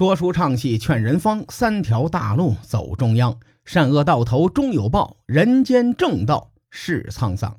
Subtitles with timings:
[0.00, 3.38] 说书唱戏劝人方，三条大路走中央。
[3.66, 7.58] 善恶到头终有报，人间正道是沧桑。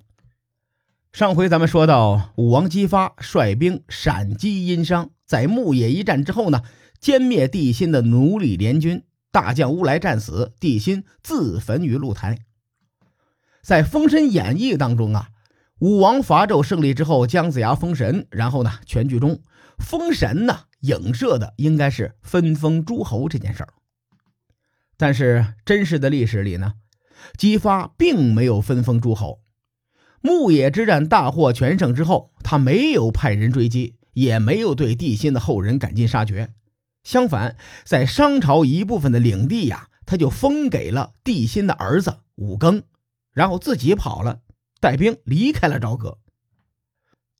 [1.13, 6.63] 上回咱们说到，武王姬发率兵闪击殷商，在牧野一战之后呢，
[6.99, 12.39] 歼灭帝辛的奴隶联军，大将乌来战死，帝辛自焚于露台。
[13.61, 15.27] 在《封神演义》当中啊，
[15.77, 19.39] 武王伐纣胜利之后，姜子牙封神，然后呢，全剧终
[19.77, 20.61] 封神呢。
[20.81, 23.73] 影射的应该是分封诸侯这件事儿，
[24.97, 26.73] 但是真实的历史里呢，
[27.37, 29.41] 姬发并没有分封诸侯。
[30.21, 36.53] 牧野之战大获全胜之后，他没有派人追击，也没有对帝辛的后人赶尽杀绝。
[37.03, 42.83] 相反，在商朝一部分的领地呀，他就封给了帝辛的儿子武庚，
[43.33, 44.41] 然后自己跑了，
[44.79, 46.17] 带兵离开了朝歌。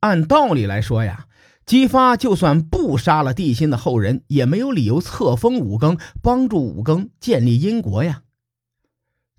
[0.02, 1.28] 按道理来说呀。
[1.72, 8.24] 姬发就算不杀了帝辛的后人，也没有理由册封武庚，帮助武庚建立殷国呀。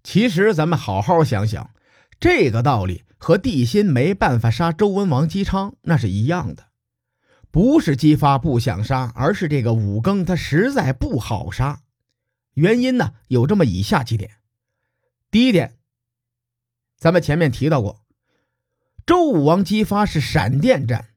[0.03, 1.75] 其实咱们好好想想，
[2.19, 6.69] 这个道理和帝辛没办法杀周文王姬昌那是一样的。
[7.51, 11.83] 不是姬发不想杀，而是这个武庚他实在不好杀。
[12.55, 14.31] 原因呢有这么以下几点。
[15.31, 15.75] 第一点，
[16.97, 18.01] 咱们前面提到过，
[19.05, 21.11] 周武王姬发是闪电战。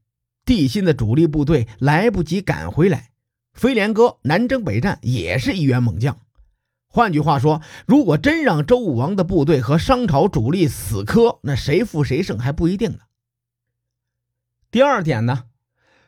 [0.45, 3.09] 地心的主力部队来不及赶回来，
[3.53, 6.17] 飞廉哥南征北战也是一员猛将。
[6.87, 12.99] 换句话说，如果真让周武王的部队和商朝主力死磕，那谁负谁胜还不一定呢。
[14.71, 15.45] 第二点呢，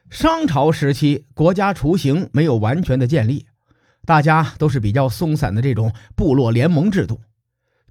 [0.10, 3.48] 商朝时期国家雏形没有完全的建立，
[4.06, 7.20] 大家都是比较松散的这种部落联盟制度。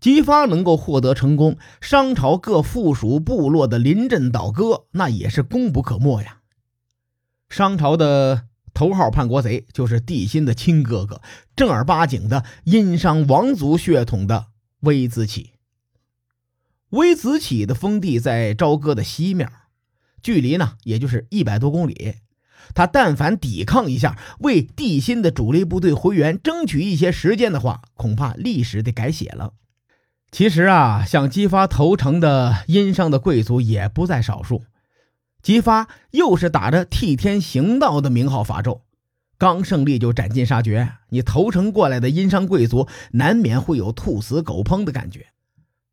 [0.06, 6.42] 姬发能够获得成功，商朝各附属部落的临阵倒戈，那也是功不可没呀。
[7.48, 11.20] 商朝的头号叛国贼就是帝辛的亲哥哥，
[11.56, 14.46] 正儿八经的殷商王族血统的
[14.82, 15.54] 微子启。
[16.90, 19.50] 微子启的封地在朝歌的西面，
[20.22, 22.14] 距离呢也就是一百多公里。
[22.76, 29.54] 他但凡抵抗一下，为帝辛的主力部队回援争取一些时间的话，恐怕历史得改写了。
[30.36, 34.64] 其实啊，想姬发投诚的殷商的贵族也不在少数。
[35.40, 38.82] 姬发又是打着替天行道的名号伐纣，
[39.38, 45.28] 刚胜利就斩尽杀绝，你投诚过来的殷商贵族难免会有兔死狗烹的感觉。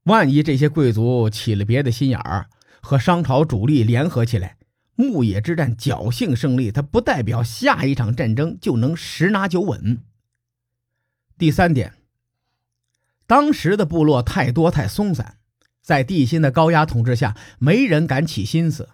[0.03, 2.47] 万一这些贵族起了别的心眼儿，
[2.81, 4.57] 和商朝主力联合起来，
[4.95, 9.99] 牧野之战侥幸胜利，它不代表下一场战争就能十拿九稳。
[11.37, 11.93] 第三点。
[13.33, 15.39] 当时的部落太多太松散，
[15.81, 18.89] 在帝辛的高压统治下，没人敢起心思。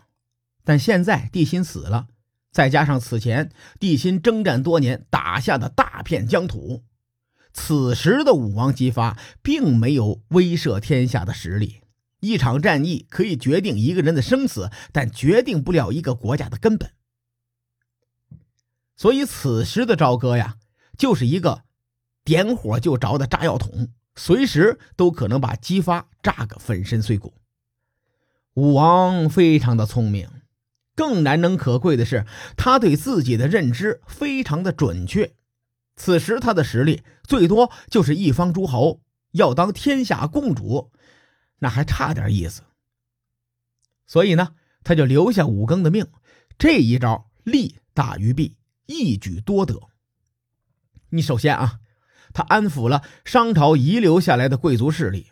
[0.63, 2.07] 但现在帝辛死了，
[2.49, 3.51] 再加上此前
[3.81, 6.85] 帝辛征战多年打下的大片疆土，
[7.51, 11.81] 此时的武王姬发并没有威慑天下的实力。
[12.21, 16.93] 一场战役可以决定一个人的生死，但决定不了一个国家的根本。
[18.95, 20.55] 所以，此时的朝歌呀，
[20.97, 21.63] 就是一个
[22.23, 23.89] 点火就着的炸药桶。
[24.19, 27.33] 随时都可能把姬发炸个粉身碎骨。
[28.55, 30.29] 武王非常的聪明，
[30.93, 32.25] 更难能可贵的是，
[32.57, 35.31] 他对自己的认知非常的准确。
[35.95, 38.99] 此时他的实力最多就是一方诸侯，
[39.31, 40.91] 要当天下共主，
[41.59, 42.63] 那还差点意思。
[44.05, 44.49] 所以呢，
[44.83, 46.05] 他就留下武庚的命。
[46.57, 49.79] 这一招利大于弊，一举多得。
[51.11, 51.79] 你首先啊。
[52.33, 55.27] 他安抚了商朝遗留下来的贵族势力，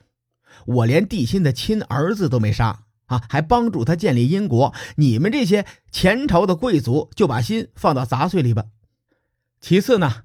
[0.65, 4.73] 我连帝辛的亲儿子都没杀啊，还帮助他建立殷国。
[4.95, 8.65] 你们这些前朝的贵族就把心放到杂碎里吧。
[9.61, 10.23] 其次呢，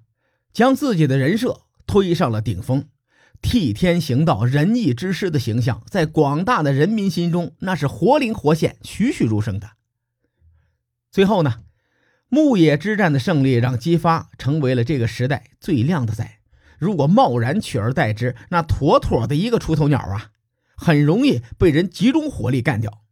[0.53, 2.87] 将自己的人设推上了顶峰，
[3.41, 9.71] 替天行道、仁义之师的形象，在广大的人民心中那是活灵活现、栩栩如生的。
[11.11, 11.61] 最后呢，
[12.29, 16.39] 牧野之战的胜利让姬发成为了这个时代最靓的仔。
[16.83, 20.33] 如果贸然取而代之，那妥妥的一个出头鸟啊，
[20.77, 23.03] 很容易被人集中火力干掉。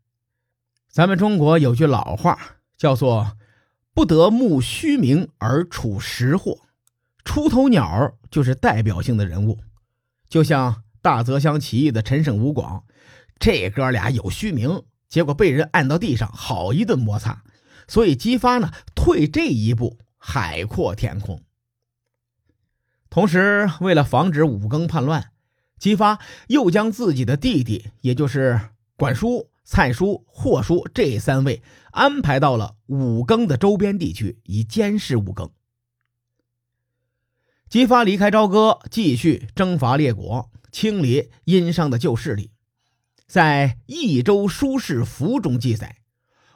[0.90, 3.36] 咱们中国有句老话叫做
[3.94, 6.62] “不得慕虚名而处实祸”，
[7.24, 9.60] 出头鸟就是代表性的人物。
[10.28, 12.82] 就像大泽乡起义的陈胜吴广，
[13.38, 17.44] 这哥俩有虚名，结果被人按到地上，好一顿摩擦。
[17.86, 21.40] 所以姬发呢，退这一步，海阔天空。
[23.10, 25.32] 同时，为了防止武庚叛乱，
[25.78, 28.60] 姬发又将自己的弟弟，也就是
[28.94, 31.60] 管叔、蔡叔、霍叔这三位
[31.90, 35.50] 安排到了武庚的周边地区，以监视武庚。
[37.68, 42.52] 姬发离开朝歌，继续征伐列国，清理殷商的旧势力。
[43.26, 45.96] 在《益州书事符》中记载，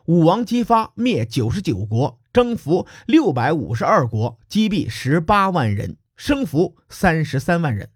[0.07, 7.91] 武王姬发灭九十九国，征服六百五十二国，击毙十八万人，升幅三十三万人。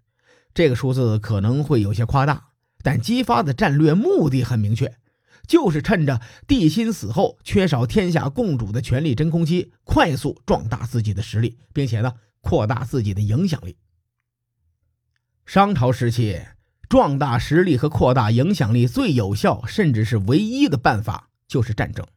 [0.53, 2.49] 这个数字可能会有些夸大，
[2.83, 4.97] 但姬发的战略目的很明确，
[5.47, 12.13] 就是趁着帝辛死后缺少天下共主的权力真空期，快速壮大自己的实力，并且呢。
[12.41, 13.75] 扩大自己的影响力。
[15.45, 16.39] 商朝时期，
[16.87, 22.07] 壮大实力和扩大影响力最有效，甚至是唯一的办法就是战争。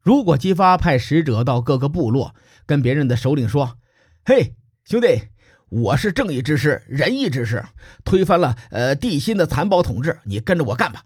[0.00, 2.34] 如果姬发派使者到各个部落，
[2.64, 3.78] 跟别人的首领说
[4.24, 4.54] ：“嘿，
[4.88, 5.20] 兄弟，
[5.68, 7.62] 我是正义之师、仁义之师，
[8.06, 11.04] 推翻了呃帝辛的残暴统治，你跟着我干吧。”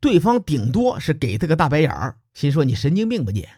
[0.00, 3.48] 对方顶多是给他个大白眼儿，心说：“你神经病吧你。”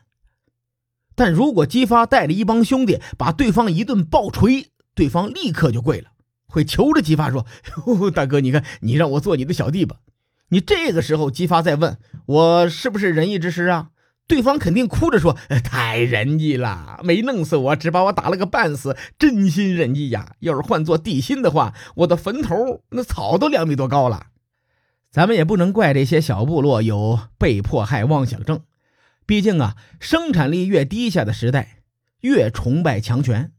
[1.14, 6.12] 但如果姬发带着一帮兄弟把对方一顿暴锤，对方立刻就跪了，
[6.46, 7.44] 会求着姬发说
[8.14, 9.96] ：“大哥，你看，你让我做你的小弟吧。”
[10.48, 13.90] 你这个时候，姬发再问我是不是仁义之师啊？
[14.26, 20.36] 对方肯定哭着说：“太仁义了，没弄死我，只把我打了个半死，真心仁义呀！
[20.40, 24.28] 要是换做地心的话，我的坟头那草都两米多高了。”
[25.10, 28.62] 咱们也不能怪这些小部落有被迫害妄想症。
[29.26, 31.82] 毕竟啊，生产力越低下的时代，
[32.22, 33.52] 越崇拜强权。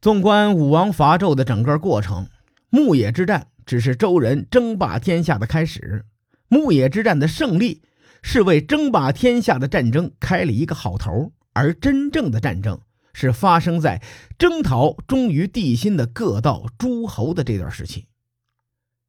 [0.00, 2.28] 纵观武王伐纣的整个过程，
[2.70, 6.04] 牧野之战只是周人争霸天下的开始。
[6.48, 7.82] 牧野之战的胜利
[8.22, 12.80] 是为争霸天下的战争开了一个好头，而真正的战争
[13.12, 14.02] 是发生在
[14.38, 18.06] 征讨忠于帝辛的各道诸侯的这段时期。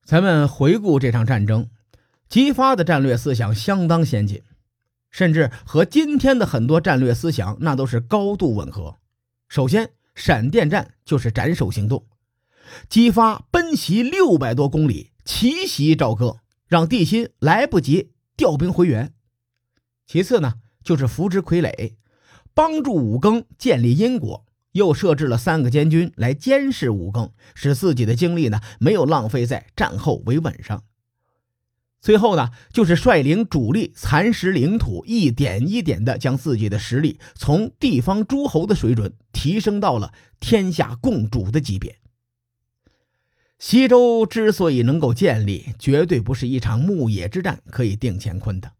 [0.03, 1.69] 咱们回顾这场战争，
[2.27, 4.41] 姬发的战略思想相当先进。
[5.09, 8.97] 甚至和今天的很多战略思想那都是高度吻合。
[9.47, 12.07] 首先，闪电战就是斩首行动，
[12.89, 16.37] 姬发奔袭六百多公里，奇袭朝歌，
[16.67, 19.13] 让帝辛来不及调兵回援。
[20.05, 21.93] 其次呢，就是扶植傀儡，
[22.53, 30.83] 帮助武庚建立殷国，又设置了三个监军来监视武庚，使自己的精力呢没有浪费在战后维稳上。
[32.01, 41.97] 最后呢，就是率领主力蚕食领土，一点一点的将自己的实力从地方诸侯的水准提升到了天下共主的级别。
[43.65, 48.73] 西周之所以能够建立，绝对不是一场牧野之战可以定乾坤的，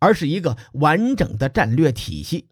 [0.00, 2.48] 而是一个完整的战略体系。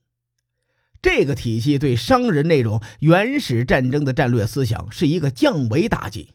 [1.02, 6.32] 这个体系对商人那种原始战争的战略思想是一个降维打击。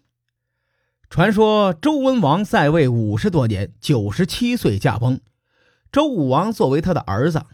[1.09, 5.21] 传说周文王在位五十多年，九十七岁驾崩。
[5.89, 7.45] 周武王作为他的儿子，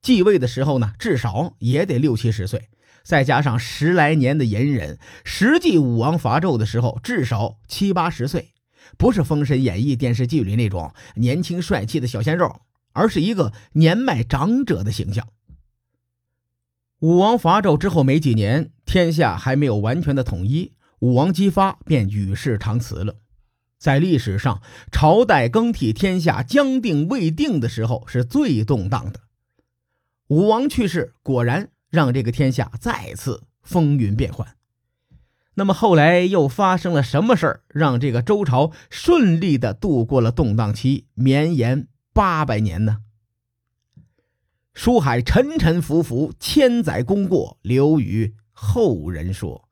[0.00, 2.68] 继位的时候呢，至少也得六七十岁，
[3.06, 8.52] 再加上十来年的隐忍，实际武王伐纣的时候至少七八十岁，
[8.98, 12.62] 不是《封神演义》电视剧里那种年轻帅气的小鲜肉，
[12.94, 15.28] 而是一个年迈长者的形象。
[16.98, 20.72] 武王伐纣之后没几年，天下还没有完全的统一。
[20.98, 23.14] 武王姬发便与世长辞了。
[23.78, 24.60] 在历史上，
[24.90, 29.20] 朝代更替、天下将定未定的时候是最动荡的。
[30.26, 34.56] 武王去世，果然让这个天下再次风云变幻。
[35.54, 42.98] 那么后来又发生了什么事儿，让这个周朝顺利的度过了动荡期，绵延八百年呢？
[44.74, 49.66] 书海沉沉浮浮，千载功过，留与后人说。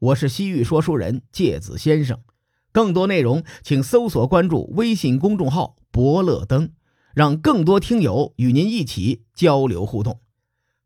[0.00, 2.18] 我是西域说书人介子先生，
[2.72, 6.72] 更多内容请搜索关注微信公众号“伯乐灯”，
[7.14, 10.20] 让更多听友与您一起交流互动。